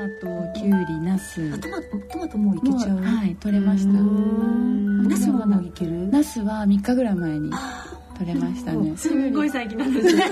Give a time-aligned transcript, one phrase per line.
[0.00, 0.26] マト
[0.58, 1.60] きゅうりナス。
[1.60, 3.02] トマトトマトもういけちゃう？
[3.02, 3.92] はい取れました。
[3.92, 4.00] ナ
[5.14, 6.08] スももういける？
[6.08, 7.50] ナスは3日ぐらい前に
[8.16, 8.96] 取れましたね。
[8.96, 10.24] すごい最近なんですね。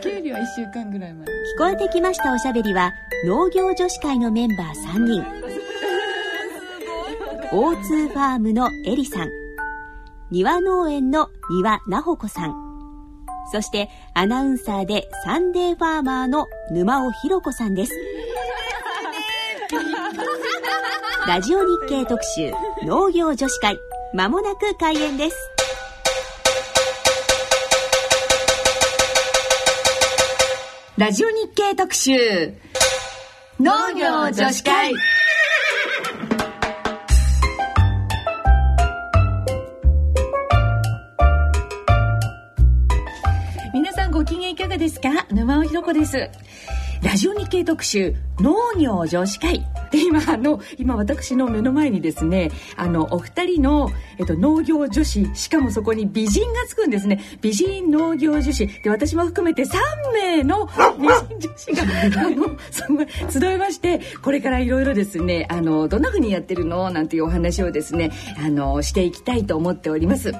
[0.00, 1.26] きゅうりは1週間ぐらい前。
[1.26, 1.28] 聞
[1.58, 2.92] こえてきましたおしゃべりは
[3.26, 5.24] 農業女子会のメンバー3人。
[7.50, 9.28] O2 ファームのエリさん。
[10.30, 12.69] 庭農園の庭なほこさん
[13.52, 17.92] そしてアナウンサーで Sunday farmer の沼尾ひろ子さんです。
[21.26, 22.52] ラジオ日経特集
[22.84, 23.78] 農業女子会
[24.14, 25.36] まもなく開演です。
[30.96, 32.12] ラジオ日経特集
[33.58, 34.92] 農業女子会。
[44.30, 45.26] 機嫌いかがですか？
[45.32, 46.30] 沼尾ひろ子です。
[47.02, 57.20] ラジオ日経特集農業女子会で今あの今私の目の前にですねあのお二人の、えっと、農業女子しかもそこに美人がつくんですね。
[57.40, 58.66] 美人農業女子。
[58.82, 59.78] で私も含めて3
[60.12, 60.66] 名の
[60.98, 61.82] 美人女子が
[62.22, 66.90] あのすごい集いましてこれからいろいろですねあのどんな風にやってるの？
[66.90, 70.32] なんていうお話をですねあのしていきたいと思っております。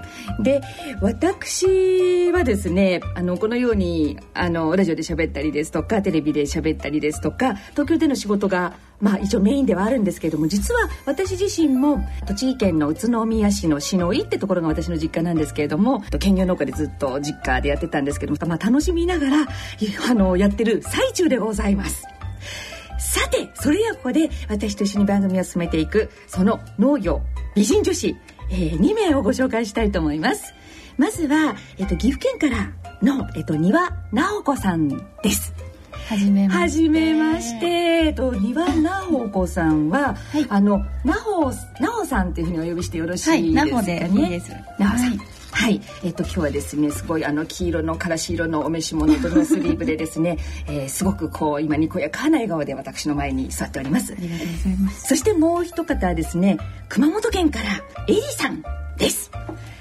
[0.42, 0.60] で
[1.00, 19.46] 私はですねあのこのようにあのラジオで喋ったりですとかテレビで喋ったりですとか東京での仕事がまあ一応メインではあるんですけれども実は私自身も栃木県の宇都宮市の篠井ってところが私の実家なんですけれども兼業農家でずっと実家でやってたんですけども、まあ、楽しみながら
[20.08, 22.04] あのやってる最中でございます。
[22.98, 27.22] さてそれではここで私と一緒に番組を進めていくその農業
[27.56, 28.14] 美人女子、
[28.50, 30.54] えー、2名をご紹介したいと思います
[30.98, 32.70] まずは、えっと、岐阜県から
[33.02, 34.88] の、えっと、庭直子さん
[35.22, 35.54] です
[36.10, 36.88] はじめまして。
[36.88, 44.00] めまして、えっと、庭なほこさんは、はいあの、なほ、なほさんっていうふうにお呼びしてよろしはいい、ですかね。
[44.00, 44.50] ナホでいいです。
[44.76, 45.10] なほさん。
[45.10, 45.20] はい
[45.52, 55.08] はい、えっと今日はですねすごいあの黄色のからし色のお召し物とノースリーブでですね、 えーすごくこう今にこやかな笑顔で私の前に座っておりますありがとうございます。
[55.08, 56.56] そしてもう一方はですね
[56.88, 58.62] 熊本県からエリさん
[59.00, 59.30] です。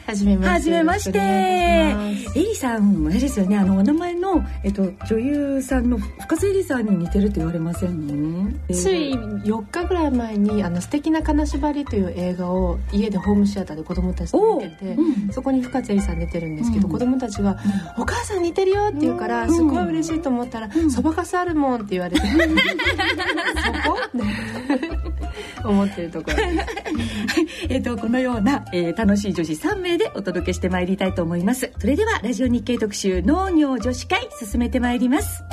[0.08, 0.38] はじめ
[0.84, 1.20] まして。
[1.20, 15.32] エリさん、あれですよね、あの、お名前の、えっと、女優さんの深津絵里さんに似てるって言われませんつい4日ぐらい前に「あの素敵な金縛り」という映画を家でホームシアターで子供たちと見てて、うん。
[15.32, 16.94] そこに深津絵里さん出てるんですけど、うん。
[16.94, 17.58] 子供たちが
[17.98, 19.54] 「お母さん似てるよ」って言うから、うん。
[19.54, 22.26] すごい嬉しいと思ったら「そばかすあるもん」って言われて。
[22.26, 23.98] そこ？
[25.64, 26.38] 思ってるところ
[27.70, 31.72] えっと、このような、えー楽しい女子3名でお届けしてまいりたいと思います。
[31.78, 35.44] それでは、ラジオ日経特集農業女子会進めてまいります。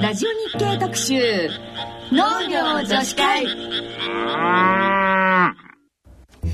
[0.00, 1.48] ラジオ日経特集
[2.10, 3.46] 農業女子会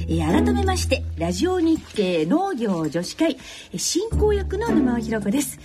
[0.08, 3.36] えー改めましてラジオ日経農業女子会
[3.72, 5.58] えー進行役の沼尾ひろ子です。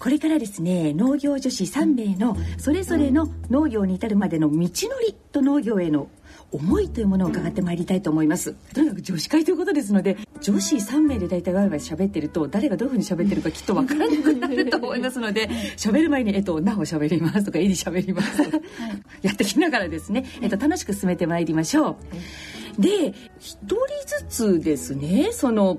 [0.00, 6.08] これからですね農業女子3名のそれぞれの農業に至るまでの道のりと農業への
[6.50, 8.54] 思いというものを伺ってまいりたいと思います。
[8.74, 18.64] とにかく女子会ということですので女子3名で大体ワイワイ喋ってると誰がどういうふうに喋ってるかきっとわからなくなると思いますので 喋る前に「えっとなお喋ります」とか「えり喋ります」とか
[19.22, 21.96] やってきながらですね、えっと、楽しく進めてまいりましょう。
[22.78, 23.76] で一人
[24.06, 25.78] ずつですねその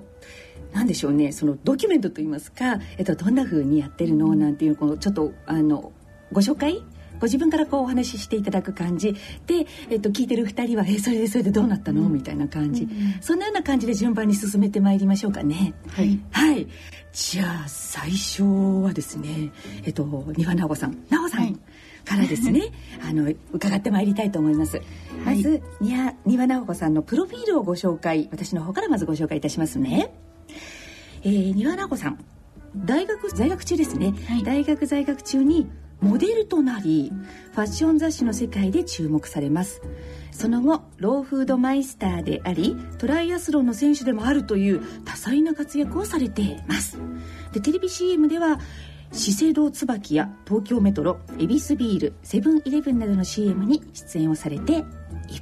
[0.73, 5.91] なんでしょうねそのドキュメントといいますか、えっと、どんな風にやってるのなんていうこのちょっとあの
[6.31, 6.83] ご紹介？
[7.19, 9.13] ご自分からこうお話ししていただく感じ。
[9.47, 12.87] で、えっと、聞いてる2人は「えそれでそれでどうなったの?」みたいな感じ、
[13.21, 15.73] そんなような感じで順番に進めてまいりましょうかね。
[15.87, 16.19] はい。
[16.31, 16.67] はい、
[17.13, 19.51] じゃあ最初はですね
[19.85, 20.97] えっと庭直子さん。
[21.09, 21.55] 直さん、はい
[22.05, 22.71] からですね
[23.07, 24.81] あの伺ってまいりたいと思います。
[25.25, 30.13] まず庭庭直子さんのプロフィールをご紹介私の方からまずご紹介いたしますね。
[31.23, 32.23] えー、庭直子さん
[32.75, 34.43] 大学在学中ですね、はい。
[34.43, 35.67] 大学在学中に
[36.01, 37.11] モデルとなり
[37.53, 39.81] ファッション雑誌の世界で注目されます。
[40.31, 46.99] その後ローフードマイスターでありトライアスロンの選手でもあるという多彩な活躍をされています。
[47.53, 48.59] でテレビ CM では
[49.17, 54.81] 資生堂椿や東京メトロ恵比寿ビールセブンイレブンなどの CM に出演をされてい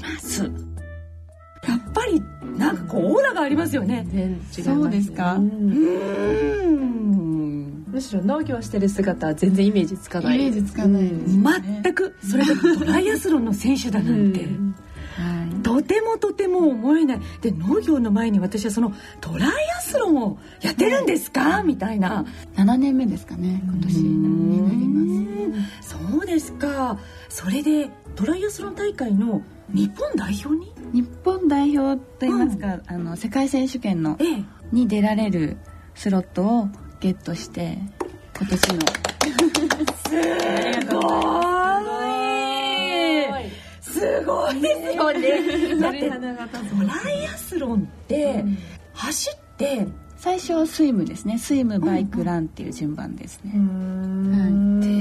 [0.02, 0.44] ます。
[0.44, 2.22] やっぱり
[2.58, 4.06] なんかこうオーラがありますよね。
[4.12, 5.34] 全然違いますそうですか？
[5.38, 5.48] ん。
[5.48, 7.84] うーん。
[7.88, 10.40] むしろ農業してる姿は全然イメージつかない。
[10.40, 11.12] イメージつかないね。
[11.84, 14.76] 全くそれがトライアスロンの選手だなんて、うん
[15.16, 15.64] はい。
[15.64, 17.22] とてもとても思えない。
[17.42, 22.26] で農業の前に私はそのトライアスロンをやってるんですか、みたいな。
[22.56, 23.94] 7年目ですかね今年。
[23.98, 25.02] になりま
[25.82, 26.98] すそうですか。
[27.30, 30.74] それでトライアスロン大会の日本代表に？
[30.94, 34.44] 日本代表といいますか、あの世界選手権のええ。
[34.72, 35.58] に出られる
[35.96, 36.68] スロットを
[37.00, 37.78] ゲットして
[38.38, 38.80] 今年の。
[40.10, 41.53] すごい
[44.22, 45.22] すごい。
[45.22, 45.52] です。
[45.52, 48.44] よねだって花形トライアスロンって
[48.94, 51.38] 走って最初はスイムですね。
[51.38, 53.52] スイムバイクランっていう順番ですね、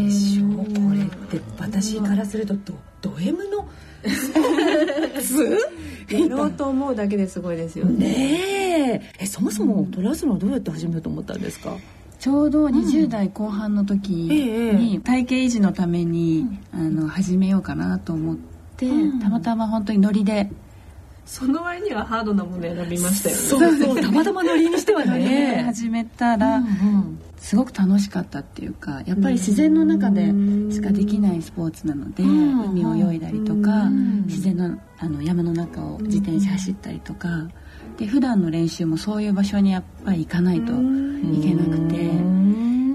[0.07, 0.65] でしょこ
[0.95, 2.75] れって私からするとド
[3.11, 3.69] ド M の？
[5.23, 5.45] ス
[6.13, 8.09] やろうと思うだけですごいですよね。
[8.09, 9.01] ねえ。
[9.21, 11.77] えそもそもトライアスロンはどうやって始めようと思ったんですか？
[12.19, 18.52] ちょうど20代後半の時ええに体型維持のために、あの始めようかなと思って、
[18.89, 19.21] うん。
[19.21, 20.51] たまたま本当にノリで。
[21.25, 23.43] その割にはハードなもの選びましたよね。
[23.43, 25.63] そうそう たまたまノリにしてはね。
[25.67, 30.27] 始めたら、うんすごく楽しかったっていうかやっぱり自然の中で
[30.73, 32.71] しかできないスポーツなので、うん。
[32.71, 34.23] 海を泳いだりとか、うん。
[34.27, 37.29] 自然のあの山の中を自転車走ったりとか、
[37.99, 42.17] で普段の練習もそういう場所にやっぱり行かないといけなくて、やっ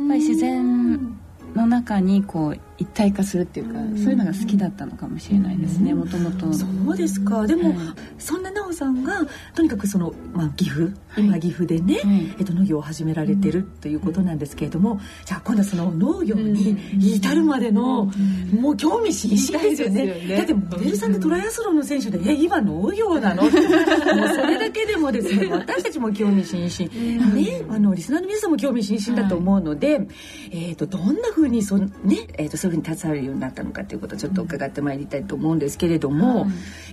[0.07, 1.17] ぱり自然
[1.53, 6.51] の中にこう一体化するっていうか、そういうのが好きだったのかもしれないですねもともと。
[6.53, 7.45] そうですか。
[7.47, 7.77] でも、はい
[8.19, 11.23] そんな奈緒さんがとにかくその、まあ、岐阜、はい。
[11.23, 12.35] 今岐阜でね、はい。
[12.39, 18.11] えっと、農業を始められてるということなんですけれども、じゃあ今度はその農業に至るまでの、
[18.59, 20.05] もう興味津々ですよね。
[20.05, 20.37] ね。
[20.37, 23.43] だってモデルさんでトライアスロンの選手で「え今農業なの?
[23.49, 30.07] 」それだけでもですね私たちも興味津々、ね、あのリスナーの皆さんも興味津々だと思うので、
[30.51, 31.89] えっとどんなふうにそ、ね
[32.37, 36.49] えっとそういうふうに携わるようになったのかということをちょっと伺ってまいりたいと思うんですけれども、はい。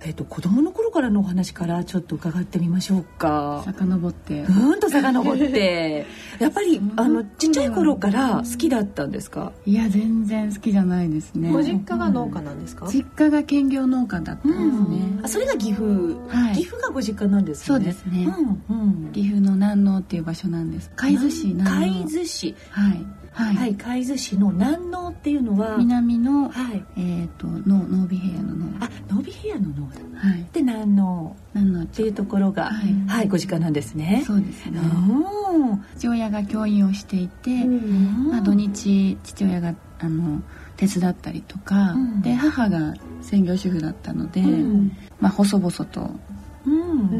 [0.07, 3.63] えっと子供の頃からのお話からちょっと伺ってみましょうか。
[3.65, 4.41] 遡って。
[4.43, 6.07] うーんと遡って。
[6.39, 11.51] やっぱりあのちっちゃい頃から好きだったんですか、いや全然好きじゃないですね。
[11.51, 12.87] ご実家が農家なんですか？
[12.93, 15.85] 実家が兼業農家だったんですね、あそれが岐阜、
[16.29, 16.57] はい。
[16.57, 17.65] 岐阜がご実家なんですね。
[17.67, 18.27] そうですね。
[18.69, 19.13] うんうん。
[19.13, 20.91] 岐阜の南農っていう場所なんです。
[20.97, 26.85] 海津市南農海津市はいはい、はい海津市の南農っていうのは南の、はい。
[26.97, 30.47] えっ、との濃尾平野の農あノビヘアの農だはい。
[30.53, 32.93] で南農南農っていうところがはい。
[33.09, 34.23] はい、ご実家なんですね。
[34.25, 34.79] そうですね。
[34.79, 40.43] うん父親が教員をしていて、んまあ、土日父親があの
[40.77, 42.23] 手伝ったりとか、うん。
[42.23, 44.93] で母が専業主婦だったので、うん。
[45.21, 46.21] まあ、細々とうん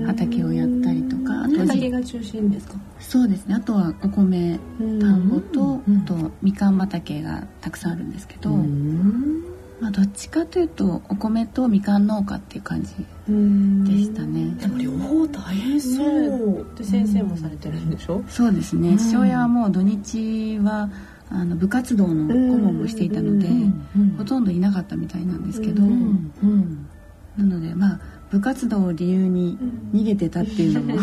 [0.07, 2.75] 畑をやったりとか、あと畑が中心ですか？
[3.01, 3.55] そうですね。
[3.55, 4.83] あとはお米田
[5.17, 5.29] ん。
[5.29, 5.99] ぼと、うん。
[5.99, 9.45] あとみかん畑がたくさんあるんですけど、うん。
[9.81, 18.23] まあ、どっちかというとお米とみかん農家っていう感じでしたね、でも両方大変そう、で先生もされてるんでしょ？
[18.29, 18.99] そうですね、うん。
[18.99, 20.89] 父親はもう土日は
[21.29, 24.15] あの部活動の顧問もしていたので、うん。
[24.17, 26.33] ほとんどいなかったみたいなんですけど、うん。
[26.43, 26.89] うん。
[27.37, 28.01] なのでまあ
[28.35, 29.57] 部活動を理由に
[29.93, 30.97] 逃げてたっていうのも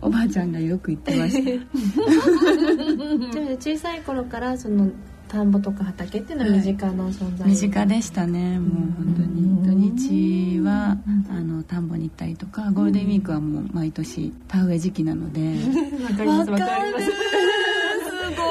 [0.00, 1.50] おばあちゃんがよく言ってました。
[3.62, 4.90] 小さい頃からその
[5.28, 7.48] 田んぼとか畑っていうのは身近な存在。
[7.48, 8.58] 身近でしたね。
[8.58, 9.38] もう本当に。
[9.68, 10.98] 土日は
[11.30, 15.58] あの田んぼに行ったりとかゴールデンウィークはもう毎年田植え時期なので。
[16.02, 17.06] わかりますわかります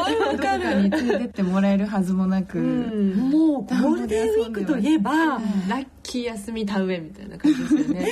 [0.07, 1.85] どこかに連れてってもらえる。
[1.85, 3.15] はずもなく、うん。
[3.29, 5.39] もうゴールデンウィークといえばラ
[5.79, 8.09] ッキー休み田植えみたいな感じですよね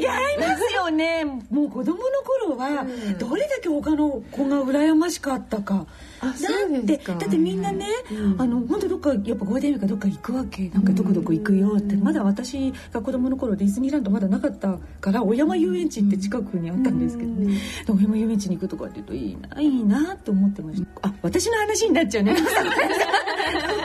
[0.00, 1.24] 違いますよね。
[1.50, 2.04] もう子供の
[2.46, 3.18] 頃はうん。
[3.18, 5.86] どれだけ他の子が羨ましかったか。
[6.22, 8.40] あだそうってだってみんなね、うん。
[8.40, 21.08] あの本当どっかやっぱゴールデンウィークどっか行くわけなんかどこどこ行くよって、まだ私が子供の頃ディズニーランドまだなかったから小山遊園地って近くにあったんですけどね、で小山遊園地に行くとかって言うといいないいなと思ってました。
[21.08, 22.36] あ私の話になっちゃうね。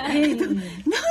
[0.10, 0.62] えっと奈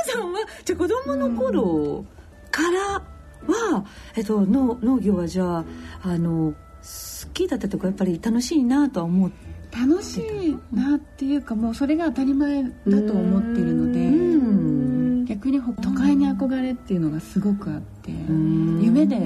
[0.09, 2.05] 緒さんはじゃあ子供の頃
[2.51, 3.01] から
[3.47, 3.85] は、
[4.15, 5.65] えっと、農農業はじゃあ
[6.03, 12.69] あの好きだったとかやっぱり楽しいなとは思って楽しいなっていうかもうそれが当たり前だ
[13.01, 15.25] と思ってるのでうん。
[15.25, 18.81] 逆にほ都会に憧れっていうのがすごくあってん。
[18.81, 19.19] 夢で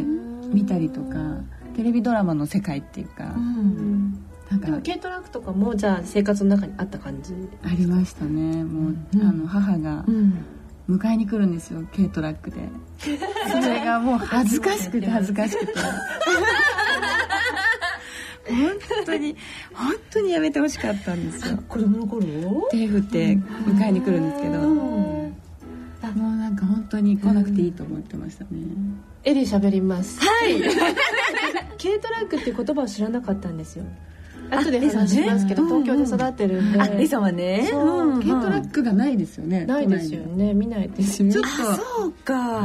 [0.52, 1.18] 見たりとか
[1.76, 4.26] テレビドラマの世界っていうかうん。
[4.50, 8.64] なんか軽トラックとかもじゃあ生活の中にあった感じありましたね。
[8.64, 9.22] もう、うん。
[9.22, 10.46] あの母がうん
[10.90, 12.58] 迎えに来るんですよ軽トラックで。
[13.00, 15.74] それがもう恥ずかしくて恥ずかしくて。
[18.50, 19.36] 本当に
[19.72, 21.60] 本当にやめてほしかったんですよ。
[21.70, 22.68] 子供の頃？
[22.72, 24.80] 手振って迎えに来るんですけど、うん。
[26.16, 28.50] もうなんか本当に来なくていいと思ってましたね、
[29.24, 30.20] エリ喋ります。
[30.20, 30.60] はい。
[31.82, 33.86] 軽トラックっていう言葉を知らなかったんですよ
[34.52, 37.68] 後で話しますけど、あ東京で育ってるんで、あレイさんはね。
[37.70, 38.10] そう。
[38.10, 40.54] うん軽トラックがないですよねないですよね。
[40.54, 41.34] 見ないですよね。
[41.34, 41.50] ちょっと。
[41.50, 42.62] あそうか。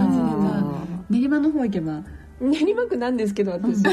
[1.11, 2.03] 練馬の方行けば。
[2.41, 3.83] 練馬区なんですけど私、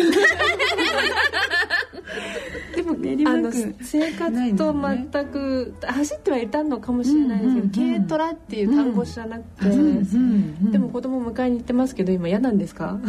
[2.76, 10.72] でも練馬区あの生活と全く、走ってはいたのかもしれないですけど、軽トラっていう単語知らなくて、うん。
[10.72, 13.00] でも子供迎えに行ってますけど今嫌なんですか、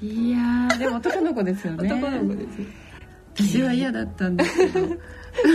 [0.00, 1.92] いやーでも男の子ですよね。
[1.92, 2.58] 男の子です
[3.36, 4.86] 私は嫌だったんですけど。
[5.44, 5.48] 美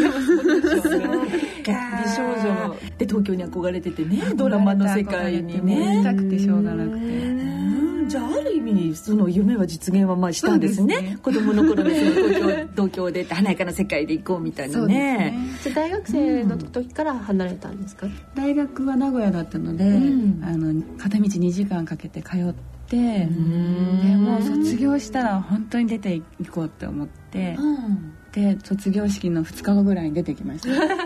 [2.09, 5.99] 少女で東京に憧れててねドラマの世界にね。
[5.99, 7.05] きたくてしょうがなくて。
[7.05, 8.09] うん。
[8.09, 10.95] じゃあある意味その夢は実現はまあしたんですね。
[10.95, 11.17] ですね。
[11.21, 15.17] 子供の頃にその東京 東京で華やかな世界で行こうみたいなそうですね。
[15.17, 20.41] ねじゃあ大学生の時から離れたんですか、大学は名古屋だったので、うん。
[20.43, 24.23] あの片道2時間かけて通ってでん。
[24.23, 28.13] もう卒業したら本当に出ていこうって思ってうん。
[28.31, 30.69] で卒業式の2日後ぐらいに出てきました。
[30.69, 30.97] そうだっ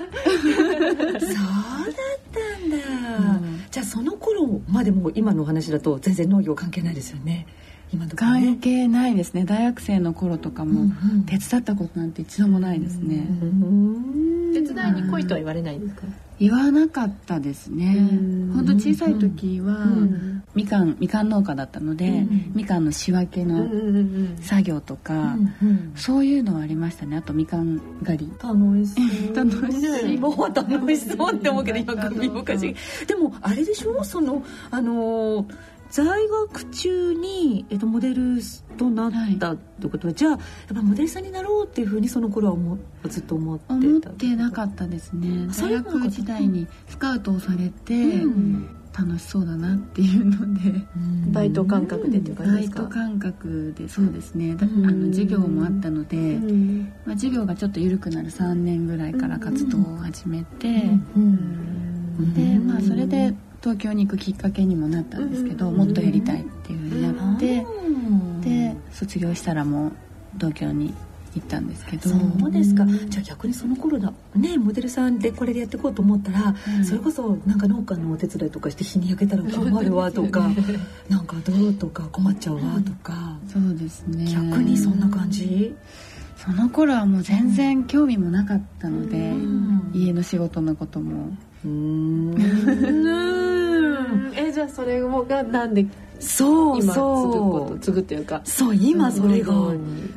[2.31, 3.61] たんだ、うん。
[3.71, 7.47] じゃあその頃までも今のお話だと全然農業関係ないですよね。
[7.93, 9.45] 今のところ関ね係ないですね。
[9.45, 11.23] 大学生の頃とかもうんうん。
[11.25, 13.25] 手伝ったことなんて一度もないですね、
[14.53, 16.01] 手伝いに来いとは言われないんですか、
[16.39, 17.95] 言わなかったですね。
[17.97, 18.51] うん。
[18.53, 20.43] 本当小さい時は、うん。
[20.55, 22.51] みかんみかん農家だったので、うん。
[22.53, 23.67] みかんの仕分けの
[24.41, 25.91] 作業とか、うんうん。
[25.95, 27.17] そういうのはありましたね。
[27.17, 28.31] あとみかん狩り。
[28.41, 29.35] 楽しそう。
[29.35, 30.17] 楽しい。
[30.19, 31.95] もう楽しそうって思うけど今
[32.43, 32.75] かしげ
[33.07, 34.03] でもあれでしょ？
[34.03, 35.45] そのあのー
[35.93, 36.05] 在
[36.49, 38.39] 学中に、えっと、モデル
[38.77, 40.39] となったってことは、じゃあやっ
[40.73, 45.47] ぱモデルさんになろうっていうふうにその頃は思うずっと思ってた思ってなかったですね。
[45.59, 48.75] 大学時代にスカウトをされて、うん。
[48.95, 50.71] 楽しそうだなっていうので。
[51.31, 52.83] バイト感覚でっていう感じバイですか？
[52.83, 54.55] ト感覚でそうですね。
[54.55, 55.07] だあうん。
[55.07, 56.93] の授業もあったので、うん。
[57.03, 60.67] まあ、授業がちょっと緩くなる3年ぐらいから活動を始めて、
[61.15, 62.33] うん。
[62.35, 69.91] でまあそれで東京に行くきっかけにもなったんですけど、うんもっとやりたいっていうふうになって、うんで卒業したらもう
[70.35, 70.93] 東京に
[71.33, 72.09] 行ったんですけど。
[72.09, 72.17] そ
[72.47, 72.85] うですか。
[72.85, 76.85] じゃあ逆にその頃だねモデルさんでこれでやっていこうと思ったら、うん。
[76.85, 80.49] それこそなんか農家のお手伝いとかして日に焼けたら困るわとか
[81.09, 84.25] なんかどうとか困っちゃうわとか、そうですね。
[84.25, 85.73] 逆にそんな感じ、
[86.35, 89.91] その頃はもう全然興味もなかったので、ん。
[89.93, 91.35] 家の仕事のことも。
[91.63, 93.32] うーん
[94.35, 95.85] えじゃあそれがなんで
[96.19, 97.69] そう今そう。
[97.71, 99.53] と継ぐっていうかそう今それが、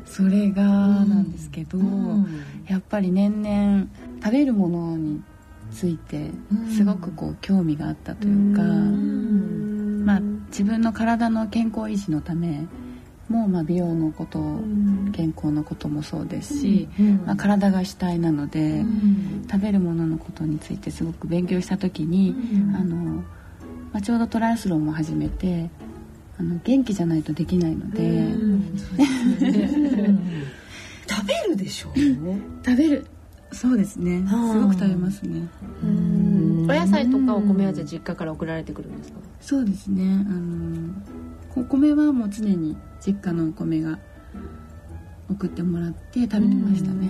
[0.05, 2.27] それがなんですけど、うん。
[2.69, 3.87] やっぱり年々
[4.23, 5.23] 食べるものに
[5.73, 6.31] ついて
[6.75, 10.05] すごくこう興味があったというか、うん。
[10.05, 12.65] まあ、自分の体の健康維持のため
[13.29, 15.11] も、まあ、美容のこと、うん。
[15.13, 17.23] 健康のこともそうですし、うん。
[17.27, 19.47] まあ、体が主体なので、うん。
[19.51, 22.77] 食べるもののことについてすごく勉強した時に、うん。
[22.77, 23.06] あの
[23.97, 25.71] まあ、ちょうどトライアスロンも始めて
[26.39, 28.31] あの元気じゃないとできないので、
[31.09, 31.95] 食べるでしょ
[32.63, 33.07] 食べる。
[33.53, 34.21] そうですね。
[34.25, 34.53] はあ。
[34.53, 35.49] すごく食べますね。
[35.83, 36.71] うん。
[36.71, 39.19] お野菜とかお米はじゃあ実家から送られてくるんですか？
[39.41, 40.03] そうですね。
[40.05, 40.93] あの
[41.57, 43.99] お米はもう常に実家のお米が
[45.31, 47.09] 送ってもらって食べてましたね。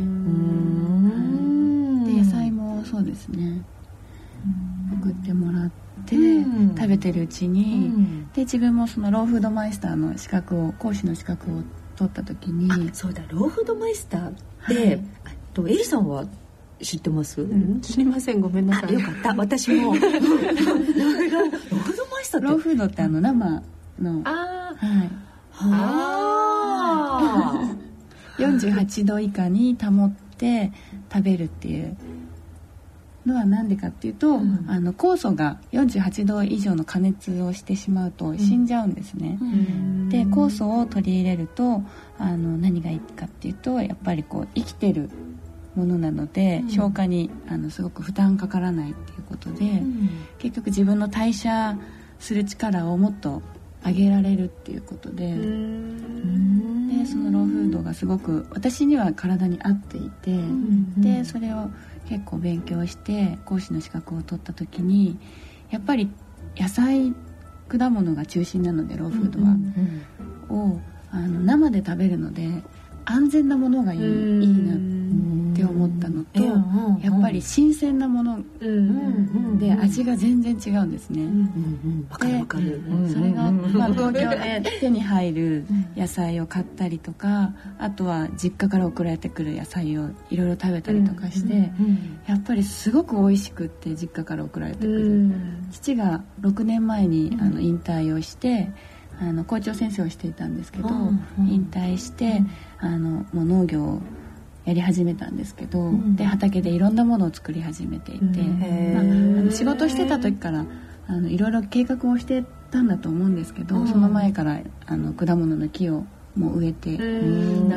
[2.07, 3.61] で野菜もそうですね。
[5.03, 11.63] 送ってもらってうん食べてるうちに、で自分もそのローフードマイスターの資格を講師の資格を
[11.97, 13.23] 取った時にあそうだ。
[13.29, 14.33] ローフードマイスターっ
[14.69, 15.01] て、はい。
[15.55, 16.25] とエリさんは
[16.83, 17.81] 知ってます、うん。
[17.81, 18.41] 知りません。
[18.41, 18.91] ごめんなさい。
[18.91, 19.35] あよかった。
[19.35, 19.95] 私も。
[19.95, 23.63] ローフードマイスターローフードってあの生
[23.99, 24.21] の。
[24.25, 25.11] あはい。
[25.59, 27.71] あ
[28.39, 30.73] 48 度以下に保って
[31.13, 31.97] 食べるっていう
[33.27, 34.65] のは何でかっていうと、ん。
[34.69, 41.83] あの酵素が48度以上の加熱をしてしまうと死んじゃうんですね、ーで酵素を取り入れると
[42.19, 45.11] あの何がいいかっていうとやっぱりこう生きてる
[45.75, 46.71] ものなので、うん。
[46.71, 50.11] 消化にあのすごく負担かからないっていうことで、うん。
[50.39, 51.77] 結局自分の代謝
[52.19, 53.43] する力をもっと
[53.85, 55.35] 上げられるっていうことで、で
[57.07, 60.37] そのローフードがすごく私には体に合っていて、
[60.97, 61.71] でそれを
[62.09, 65.19] 結構勉強して講師の資格を取った時に
[65.71, 66.11] やっぱり
[66.57, 67.15] 野菜
[67.69, 69.57] 果物が中心なのでローフードは、
[70.49, 72.63] をあの生で食べるので
[73.07, 82.83] 安全なものがいいいいなって思ったのと、うんうんやっぱり新鮮なものうんで味が全然違うんですね、うんうんわかるわかる。
[83.07, 91.71] でそれが、まあ、東京で手に入る野菜を買ったりとかあとは実家から送られてくる野菜をいろいろ食べたりとかして、
[92.27, 95.31] やっぱりすごく美味しくって実家から送られてくる、
[95.71, 98.71] 父が6年前にあの引退をして
[99.21, 101.49] あの校長先生をしていたんですけど、うんうん。
[101.49, 102.43] 引退して、
[102.79, 104.01] あのもう農業を
[104.65, 106.17] やり始めたんですけど、ん。
[106.17, 110.67] で畑でいろんなものを作り始めていて、まあ、あの仕事してた時から
[111.07, 116.05] あのいろいろ計画をしてたんだと思うんですけど、その前からあの果物の木を
[116.37, 117.01] もう植えて、やっ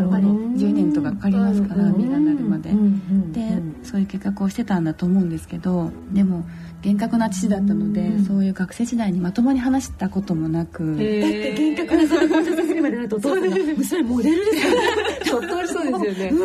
[0.10, 2.70] ぱり10年とかかかりますから、実がなるまで。
[3.32, 6.46] でそういう計画をしてたんだと思うんですけどでも
[6.82, 14.78] 厳格な父だったので、そういう学生時代にまともに話したこともなく、だって厳格なその校長先生までなるとお父さんが「それモデルですよね」
[15.26, 16.38] ちょっとありそうですよね。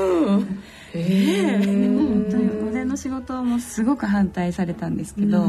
[0.95, 5.45] 本当にお膳の仕事もすごく反対されたんですけど、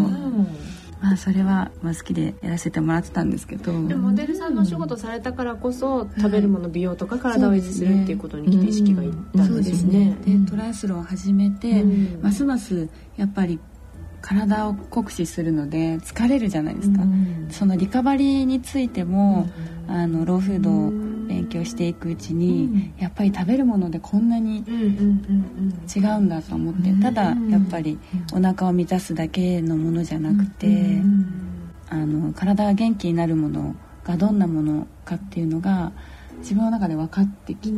[1.05, 3.71] まあそれはまあ好きでやらせてもらってたんですけど。
[3.87, 10.17] でもモデルさんのお仕事されたからこそ食べるもの美容とか体を維持するっていうことに意識がいったんですよね。
[10.25, 12.21] でトライアスロンを始めて、うん。
[12.23, 13.59] ますますやっぱり
[14.21, 17.03] 体を酷使するので疲れるじゃないですか、
[17.51, 19.47] そのリカバリーについても、
[19.87, 20.91] あのローフードを
[21.27, 27.97] 勉強していくうちに、やっぱり食べるものでこんなにうんうんうん違うんだと思って、ただやっぱり
[28.33, 31.01] お腹を満たすだけのものじゃなくて、
[31.89, 35.91] あの体が元気になるものがどんなものかっていうのが
[36.39, 37.75] 自分の中で分かってきて、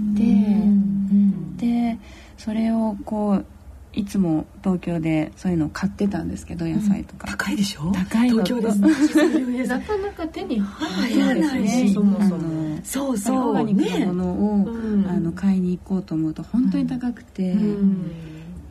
[1.58, 1.98] で
[2.38, 3.46] それをこう
[3.94, 7.92] いつも東京でそういうのを買ってたんですけど野菜とか、高いでしょ？
[7.92, 8.78] 高い東京です。
[9.20, 12.57] うんなかなか手に入らないねしそもそあも。
[12.78, 13.10] のそう。
[13.12, 15.08] オーそうガニックなものを、うん。
[15.08, 18.12] あの買いに行こうと思うと本当に高くて、うん。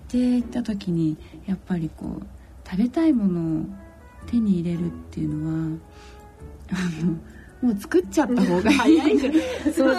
[0.09, 2.27] で行った時にやっぱりこう
[2.69, 3.65] 食べたいものを
[4.27, 5.79] 手に入れるっていうのは
[6.71, 7.13] あの
[7.63, 9.01] もう作っちゃった方がいい。
[9.01, 9.73] そうですよね。
[9.73, 9.95] そう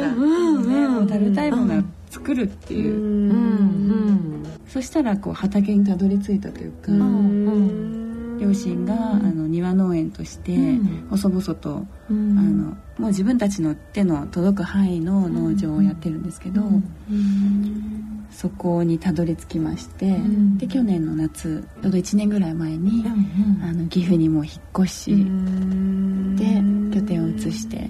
[0.00, 0.20] だそ
[0.60, 0.70] うだ。
[0.70, 3.30] ねもう食べたいものは作るっていう、うん。
[3.30, 4.46] うん。
[4.68, 6.92] そしたらこう畑にたどり着いたというか、
[8.40, 10.56] 両親があの庭農園として
[11.10, 16.62] 細々と、あのもう自分たちの手の届く範囲の農場をやってるんですけど、
[18.30, 20.16] そこにたどり着きまして、
[20.56, 23.04] で去年の夏ちょうど1年ぐらい前に、
[23.62, 25.10] あの岐阜にも引っ越し、
[26.36, 26.44] で
[26.94, 27.88] 拠点を移して、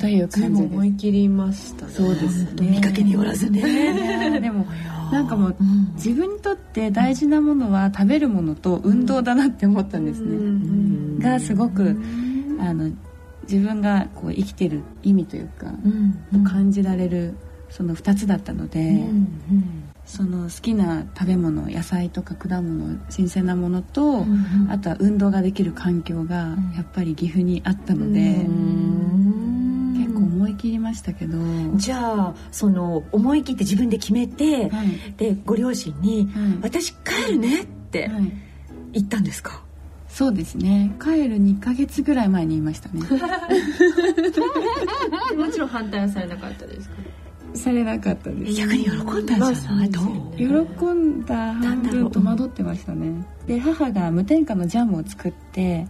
[0.00, 0.74] という感じです。
[0.74, 1.92] 思い切りましたね。
[1.92, 2.70] そうですね。
[2.70, 3.60] 見かけによらずね。
[4.40, 4.59] でも
[5.10, 5.56] なんかもう
[5.94, 11.96] 自分にとって大事なものは食べるものと運動だなって思ったんですね、がすごく
[12.60, 12.90] あの
[13.42, 15.72] 自分がこう生きてる意味というか、
[16.48, 17.34] 感じられる
[17.68, 19.04] その2つだったので、
[20.04, 24.24] その好きな食べ物野菜とか果物新鮮なものと、
[24.68, 28.46] あとは運動ができる環境がやっぱり岐阜にあったので、
[30.60, 31.38] 切りましたけど、
[31.76, 35.14] じゃあその思い切って自分で決めて、はい。
[35.16, 38.32] でご両親にはい「私帰るね」ってはい。
[38.92, 39.62] 言ったんですか、
[40.08, 40.92] そうですね。
[41.00, 43.00] 帰る2ヶ月ぐらい前に言いましたね。
[45.36, 46.94] もちろん反対はされなかったですか？
[47.52, 48.52] されなかったです。
[48.54, 50.44] 逆に喜んだんじゃない、どう喜
[50.86, 53.26] んだ半分戸惑ってましたね。
[53.48, 55.86] で母が無添加のジャムを作って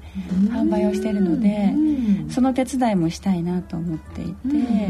[0.51, 1.75] 販売をしてるので
[2.31, 4.89] その手伝いもしたいなと思っていて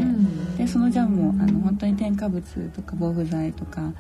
[0.59, 3.93] でそのジャムもあの本当に添加物とか防腐剤とか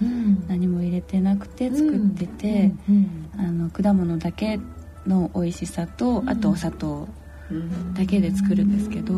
[0.48, 2.72] 何も入れてなくて作ってて
[3.38, 4.60] あの果物だけ
[5.06, 7.08] の美味しさとあとお砂糖
[7.94, 9.14] だけで作るんですけど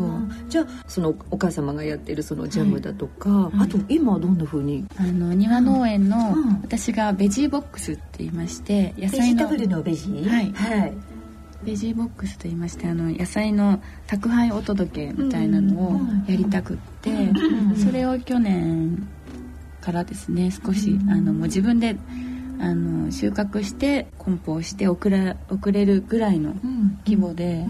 [0.49, 4.85] じゃあそのお母様がやってるそのジャムだとか、あと今はどんな風に？
[4.97, 6.61] あの庭農園のうん。
[6.63, 10.09] 私がベジーボックスって言いまして野ベジ菜のタブルのベジ？
[10.27, 10.51] はい。
[10.51, 10.93] はい、
[11.65, 17.11] ベジーボックスと言いましてあの野菜の宅配お届けみたいなのをやりたくって、
[17.77, 19.07] それを去年
[19.79, 21.95] からですね少し、あのもう自分で
[22.59, 26.53] あの収穫して梱包して送ら送れるぐらいの
[27.05, 27.65] 規模で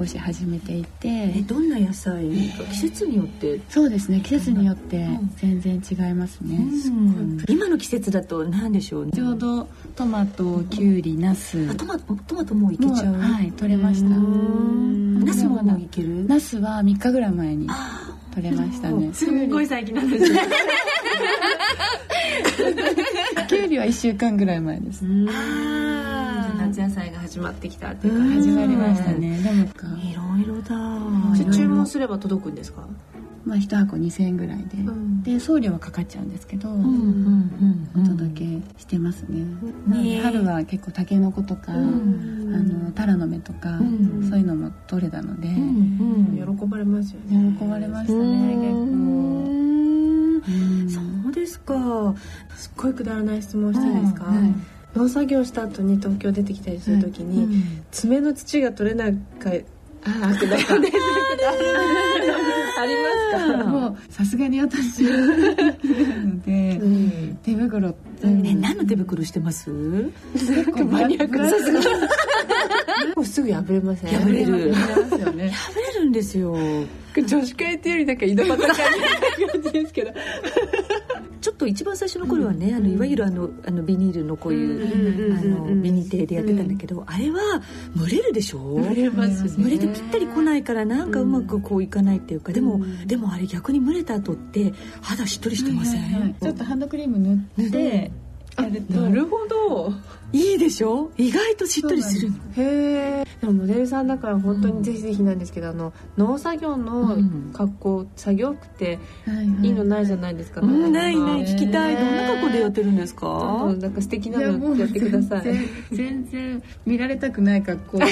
[0.00, 2.24] 少し始めていて、えどんな野菜？
[2.70, 4.22] 季節によって、そうですね。
[4.22, 6.58] 季節によって全然違いますね、
[7.48, 9.04] 今の季節だと何でしょう？
[9.06, 11.68] ねちょうどトマトきゅうりナス。
[11.70, 14.08] あトマトトマトもういけちゃう、はい取れました。
[14.08, 16.24] ナスもいける？
[16.26, 17.68] ナスは3日ぐらい前に
[18.34, 19.10] 取れましたね。
[19.12, 20.40] すんごい最近なんですね。
[23.48, 25.02] きゅうりは1週間ぐらい前です。
[25.04, 26.09] 夏野菜が
[27.30, 29.38] 始まってきたっていうか始まりましたね。
[29.40, 29.62] でも
[29.98, 30.12] い
[30.44, 30.74] ろいろだ。
[31.52, 32.88] 注文すれば届くんですか？
[33.44, 35.22] まあ、1箱2000円ぐらいで、ん。
[35.22, 38.46] で送料はかかっちゃうんですけど、うんうんうんお届け
[38.80, 39.44] してますね、
[39.86, 41.76] なので春は結構たけのことか、ん。
[41.76, 44.26] あのタラの芽とか、ん。
[44.28, 47.56] そういうのも取れたので、うん喜ばれますよね。
[47.60, 48.26] 喜ばれましたねうん
[50.40, 50.90] 結構、うん。
[50.90, 52.12] そうですか。
[52.56, 54.54] すっごいくだらない質問していいですか、はいはい
[54.94, 59.50] 農作業した後に東京出てきたりするときに、うん爪の土が取れないか
[60.02, 60.76] ああくだいあ
[62.86, 63.64] りますか？
[63.66, 65.04] もうさすがに私。
[65.04, 65.10] で、
[66.80, 67.38] うん。
[67.42, 67.90] 手袋。
[67.90, 69.70] って、え何の手袋してます？
[70.32, 71.44] 結構マニアックな
[73.16, 74.10] もうすぐ破れません？
[74.20, 74.72] 破れる。
[74.74, 75.52] 破れますよね。
[75.52, 76.54] 食べれるんですよ。
[77.26, 80.12] 女子会っていうよりなんか井戸端会みたいな感じですけど
[81.60, 87.38] と一番最初の頃はね、あのいわゆるあのあのビニールのこういう、うんあのビニテでやってたんだけど、あれは
[87.96, 88.82] 蒸れるでしょ？
[88.82, 89.64] 蒸れますね。
[89.64, 98.10] 蒸れてぴったり来ないからなんかうまくこういかないっていうか、でも、でもあれ逆に蒸れた後って肌しっとりしてません、ちょっとハンドクリーム塗って
[98.62, 98.94] やると。
[99.00, 99.92] なるほど。
[100.32, 101.10] いいでしょ？
[101.16, 102.30] 意外としっとりする。
[102.30, 107.50] のへえでもモデルさんだから本当にぜひぜひなんですけど、あの農作業のうん。
[107.52, 109.72] 格好、作業服ってはいはい。
[109.72, 111.96] のないじゃないですか、うん、ないなない聞きたい。
[111.96, 113.26] どんな格好でやってるんですか？
[113.80, 115.42] なんか素敵なのやってください。
[115.90, 118.04] 全然見られたくない格好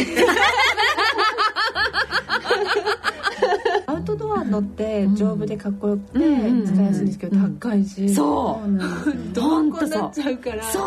[3.86, 8.08] アウトドアのって丈夫でかっこよくてうん使いやすいんですけど高いし。
[8.10, 9.14] そそうなんですよ。
[9.14, 9.32] う。
[9.34, 10.78] どんこになっちゃうからそ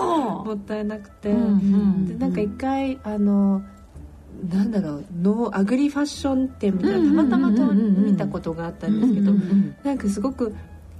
[0.45, 3.61] もったいなくて、でなんか一回あの
[4.49, 9.31] なんだろうノーアグリファッション店みたいなうんたまたま見たことがあったんですけど、
[9.83, 10.55] なんかすごく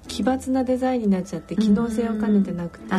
[0.08, 2.94] 奇抜なデザインになっちゃって機能性を兼ねてなくて、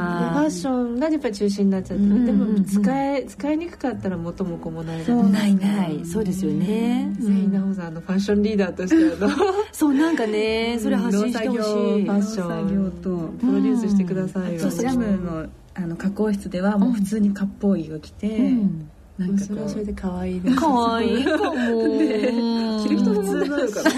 [0.00, 5.04] でフあァッションがやっぱり中心になっちゃって、うんうんうんでも使え使いにくかったら元も子もない。
[5.06, 6.04] ないない。
[6.04, 9.30] そうですよね、ぜひ奈穂さんあのファッションリーダーとしてあの
[9.72, 11.58] そうなんかねそれ発信してほしい。
[11.58, 12.68] 農作業ファッション。
[12.68, 18.88] 作業とプロデュースしてくださいよ、そうジャムのあの加工室ではもう普通に割烹着を着て、うん。
[19.18, 20.56] なんかこそれはそれうで可愛いです。
[20.56, 21.52] かわいいかも、
[22.82, 23.90] 知る人の問題なのかな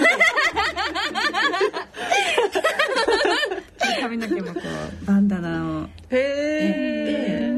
[4.00, 4.60] 髪の毛もこ
[5.02, 7.52] うバンダナをへ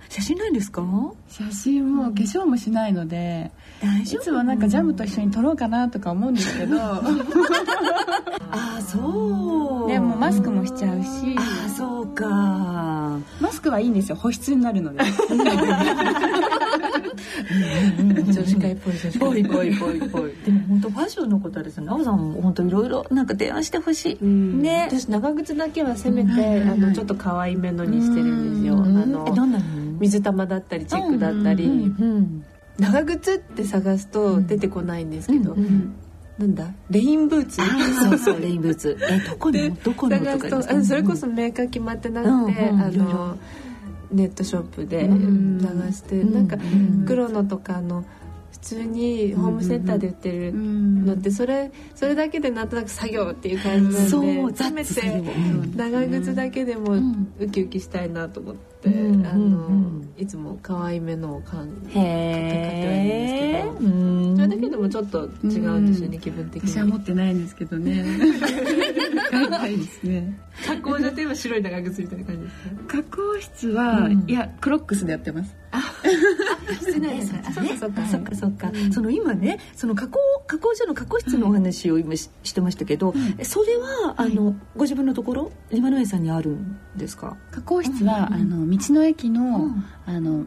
[0.00, 0.82] やって写真ないんですか
[1.28, 3.50] 写真も化粧もしないので
[3.82, 4.22] 大丈夫？
[4.24, 7.00] つもなんかジャムと一緒に取ろうかなとか思うんですけどあ
[8.50, 12.26] あそうでもマスクもしちゃうしあそうか
[13.40, 15.00] マスクはいいんですよ保湿になるので
[18.32, 24.62] 女子会っぽい女子会ぽいぽいぽいぽいでも本当ファッションのことはですね奈緒さんも本当いろいろなんか提案してほしい、うん。
[24.62, 24.88] ね。
[24.90, 28.96] 私長靴だけはせめて、あのちょっと可愛めのにしてるんですよ、うん。
[28.98, 29.64] あのえどんなの？
[29.98, 31.92] 水玉だったりチェックだったり、
[32.78, 35.56] 長靴って探すと出てこないんですけど、
[36.38, 36.68] なんだ？
[36.90, 37.60] レインブーツ？
[38.04, 38.96] そうそうレインブーツ。
[39.10, 39.74] えどこの？
[39.82, 43.38] どこのとかそれこそメーカー決まってなくて、うんうんあの
[44.10, 47.04] ネットショップでうん探して、うんなんかうん。
[47.06, 48.04] 黒のとかあの
[48.60, 54.04] 普通にホームセンターで売ってるうんのってそれそれだけでなんとなく作業っていう感じなん。
[54.04, 60.14] で、そうせめてうん長靴だけでもんウキウキしたいなと思って、うんあのうん。
[60.16, 62.06] いつも可愛めのを買ってはい
[63.06, 68.04] るんですそれだけでもちょっと違うんですよね、うん気分的私はに持ってないんですけどね。
[69.30, 70.36] 買いたいですね。
[70.66, 73.02] 加工じゃといえば白い長靴みたいな感じですか？
[73.02, 74.24] 加工室は、うん。
[74.26, 75.54] いやクロックスでやってます。
[76.80, 77.34] してないです。
[77.46, 87.36] あそうかそうかそっかそっか、その今ねその加工加工所の加工室のお話を今し,、してましたけど、えそれはあの、ご自分のところ今の園さんにあるんですか？
[87.52, 88.34] 加工室は、うん。
[88.34, 89.84] あの道の駅の,、うん。
[90.06, 90.44] あの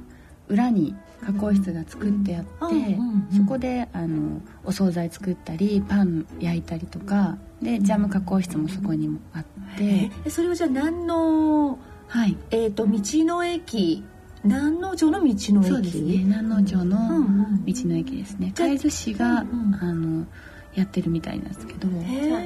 [0.48, 9.44] 裏に加工室が作ってあって、うんうんうんそこであのお惣菜作ったりパン焼いたりとかでジャム加工室もそこにもあっ
[9.78, 12.36] て、えそれはじゃあ何のはい。
[12.52, 14.04] えっ、と道の駅
[14.44, 15.70] 南農町の道の駅？
[15.70, 16.18] そうですね。
[16.18, 17.66] 南農町のうんうん。
[17.66, 18.52] 道の駅ですね。
[18.56, 19.80] 海津市が、うんうん。
[19.82, 20.26] あの
[20.76, 21.88] やってるみたいなんですけど。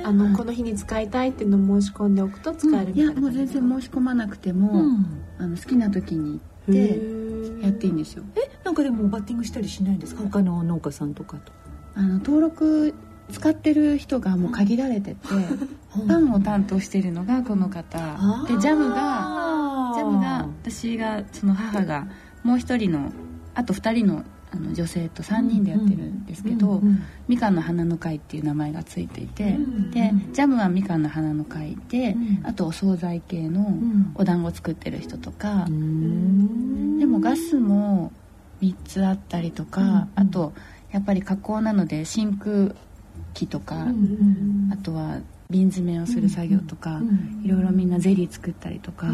[0.04, 5.24] あのこの日に使いたいっていうのを申し込んでおくと使えるみいたいなやもう全然申し込まなくても、うん。
[5.38, 7.64] あの好きな時にへ行ってー。
[7.64, 8.24] やっていいんですよ。
[8.36, 10.24] えなんかでもバッティングしたりしないんですか？
[10.24, 11.52] 他の農家さんとかと。
[11.96, 12.94] あの登録
[13.32, 15.18] 使ってる人がもう限られてて、
[16.08, 17.98] パンを担当してるのがこの方。
[18.48, 22.08] でジャムがジャムが私がその母が
[22.44, 23.12] もう一人の
[23.56, 24.24] あと2人の
[24.56, 26.82] あの女性と3人でやってるんですけど、
[27.28, 32.48] みかんの花の会っていう名前がついていて、うんでジャムはみかんの花の会で、うん。
[32.48, 37.00] あとお惣菜系のんお団子作ってる人とか、うん。
[37.00, 38.12] でもガスも
[38.62, 40.10] 3つあったりとか、うん。
[40.16, 40.54] あと
[40.92, 42.74] やっぱり加工なので真空
[43.34, 47.00] 木とか、うんあとは瓶詰めをする作業とか、
[47.44, 49.08] いろいろみんなゼリー作ったりとか、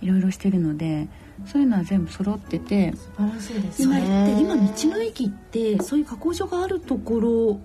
[0.00, 1.08] いろいろしてるので
[1.46, 7.60] そういうのは全部揃ってて素晴らしいです今ね今道の駅ってそういう加工所があるところ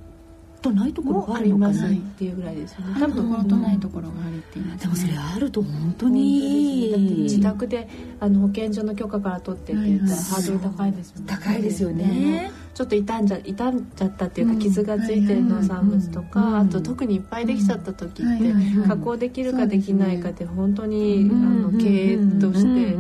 [0.65, 2.95] とないところがありますっていうぐらいですよね。
[2.95, 7.87] あるところとないところがあるって言います、ね、でもそれあると本当だっ自宅で
[8.19, 11.25] あの保健所の許可から取ってって言ったらハードル高いですよね。
[11.27, 14.55] 高いですよねちょっと傷んじゃ傷んじゃったっていううん。
[14.55, 18.53] か傷がついてる農産物とか、うんあと特にいっぱいできちゃった時って、
[18.87, 21.43] 加工できるかできないかって本当に、うん。
[21.45, 22.97] あの経営として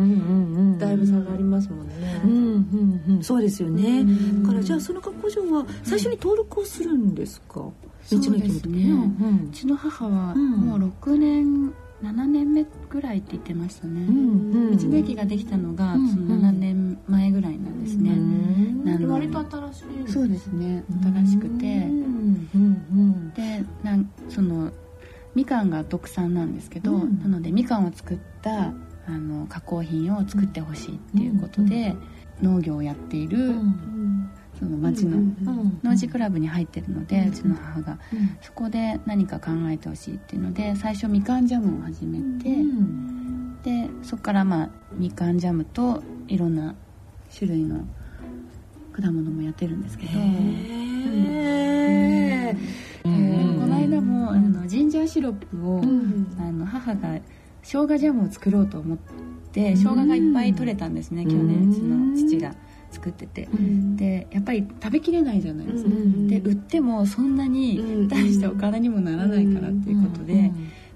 [0.79, 1.93] だいぶ差がありりますもんね。
[2.23, 2.31] うん。
[2.31, 2.33] う
[3.11, 3.15] ん。
[3.17, 3.23] うん。
[3.23, 4.01] そうですよね。
[4.01, 4.43] うん。
[4.43, 7.55] だからじゃあその加工所は最初に登録をするんですか？
[7.59, 7.73] 道
[8.11, 8.87] の駅の時に
[9.19, 10.51] そうちの母はうん。
[10.51, 14.15] もう6年7年目ぐらいって言ってましたね、うん
[14.69, 14.77] うん。
[14.77, 18.89] 道の駅ができたのがうんその7年前ぐらいなんですね、うん。
[18.89, 19.79] あの割と新し
[20.09, 20.83] いそうですね。
[21.03, 21.65] 新しくて。
[21.65, 24.71] うんうんでなんその
[25.33, 27.21] みかんが特産なんですけど、うん。
[27.21, 28.73] なのでみかんを作った
[29.07, 31.95] あの加工品を作ってほしいっていうことで、
[32.41, 37.99] 農業をやっている、うんその町のうん農事クラブに入ってるので、ううんちの母が。
[38.13, 38.37] うん。
[38.41, 43.61] そこで何か考えてほしいっていうので最初みかんジャムを始めて、うん。
[43.63, 46.75] でそこからまあみかんジャムといろんな
[47.35, 47.85] 種類の
[48.93, 50.17] 果物もやってるんですけど、こ
[53.67, 56.35] の間もあのジンジャーシロップを、ん。
[56.39, 57.19] あの母が
[57.65, 58.97] 生姜ジャムを作ろうと思っ
[59.51, 61.29] て生姜がいっぱい取れたんですね、うん。
[61.29, 62.55] 去年うちの父が
[62.91, 63.97] 作ってて、ん。
[63.97, 66.27] でやっぱり食べきれないじゃないですか、うん。
[66.27, 68.07] で売ってもそんなにうん。
[68.07, 70.51] 大してお金にもならないからっていうことで、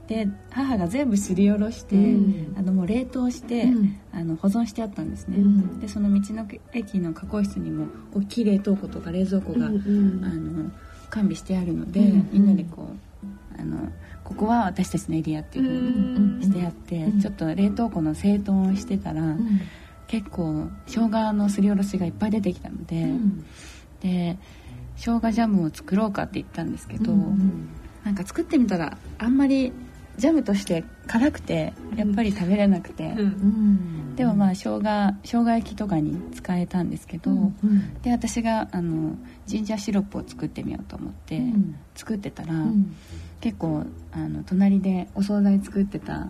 [0.07, 2.55] で母が全部すりおろして、うん。
[2.55, 3.99] あのもう冷凍して、うん。
[4.13, 5.79] あの保存してあったんですね、うん。
[5.79, 10.71] でその道の駅の加工室にも大きい冷凍庫とか冷蔵庫が、あの
[11.09, 12.29] 完備してあるので、うん。
[12.31, 13.89] みんなでこうあの
[14.29, 17.19] ここは私たちのエリアっていうふうにしてあって、うん。
[17.19, 19.61] ちょっと冷凍庫の整頓をしてたら、うん。
[20.07, 23.45] 結構生姜のすりおろしがいっぱい出てきたので、うん。
[24.01, 24.37] で
[24.95, 27.69] 生姜ジャムを作ろうかって言ったんですけど、うん
[28.03, 29.73] なんか作ってみたらあんまり
[30.17, 34.15] ジャムとして辛くてやっぱり食べれなくて、うん。
[34.15, 34.81] でもまあ生姜
[35.23, 38.01] 生姜焼きとかに使えたんですけど、うん。
[38.01, 39.15] で私があの
[39.47, 41.75] ジンジャーシロップを作ってみようと思ってうん。
[41.95, 42.95] 作ってたら、うん
[43.41, 46.29] 結構あの隣でお惣菜作ってた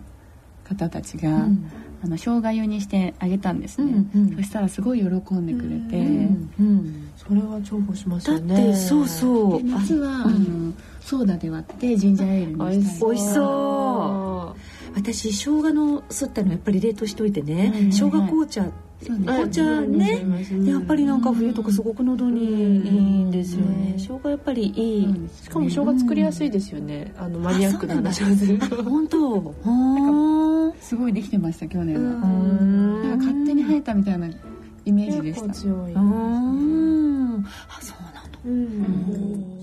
[0.64, 1.70] 方たちが、うん。
[2.02, 4.36] あの生姜湯にしてあげたんですね、うんうん。
[4.36, 9.62] そしたらすごい喜んでくれて、うんうんそれは重宝しますだっよねてそうそう。
[9.62, 14.96] で夏は、あのソーダで割ってジンジャーエールにしたり美味しそう。
[14.96, 17.82] 私生姜のすったのやっぱり冷凍しといてね、はいはいはい。
[17.92, 18.66] 生姜紅茶
[19.02, 20.26] そうね、紅茶ね、
[20.66, 23.94] やっぱりなんか冬とかすごく喉にいいんですよね。
[23.96, 27.14] 生姜やっぱりいい、ね、しかも生姜作りやすいですよね。
[27.16, 28.82] あのマニアックな話をすると。
[28.84, 29.54] 本当？
[30.80, 32.18] すごいできてました去年は。
[33.16, 34.28] 勝手に生えたみたいな
[34.84, 35.52] イメージでした。
[35.54, 35.92] 強い。
[35.94, 36.00] あ、
[37.80, 39.59] そうなの。